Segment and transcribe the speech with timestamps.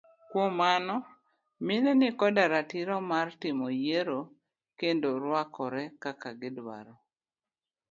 [0.31, 0.95] Kuom mano
[1.65, 4.19] mine nikoda ratiro mar timo yiero
[4.79, 6.95] kendo ruakore kaka gi dwaro.